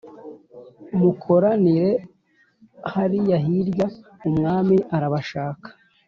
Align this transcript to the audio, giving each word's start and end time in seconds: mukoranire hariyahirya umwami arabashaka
mukoranire 0.99 1.89
hariyahirya 2.91 3.87
umwami 4.27 4.75
arabashaka 4.95 5.67